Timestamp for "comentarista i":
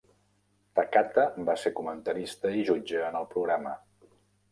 1.79-2.65